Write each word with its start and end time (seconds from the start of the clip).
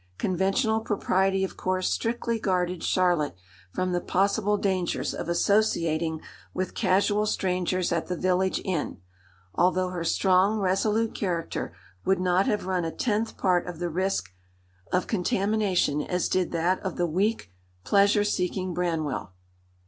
Conventional 0.17 0.79
propriety 0.79 1.43
of 1.43 1.55
course 1.55 1.87
strictly 1.93 2.39
guarded 2.39 2.83
Charlotte 2.83 3.35
from 3.71 3.91
the 3.91 4.01
possible 4.01 4.57
dangers 4.57 5.13
of 5.13 5.29
associating 5.29 6.21
with 6.55 6.73
casual 6.73 7.27
strangers 7.27 7.91
at 7.91 8.07
the 8.07 8.17
village 8.17 8.59
inn, 8.65 8.97
although 9.53 9.89
her 9.89 10.03
strong 10.03 10.57
resolute 10.57 11.13
character 11.13 11.71
would 12.03 12.19
not 12.19 12.47
have 12.47 12.65
run 12.65 12.83
a 12.83 12.89
tenth 12.89 13.37
part 13.37 13.67
of 13.67 13.77
the 13.77 13.89
risk 13.91 14.33
of 14.91 15.05
contamination 15.05 16.01
as 16.01 16.27
did 16.29 16.51
that 16.51 16.79
of 16.79 16.95
the 16.97 17.05
weak, 17.05 17.51
pleasure 17.83 18.23
seeking 18.23 18.73
Branwell. 18.73 19.33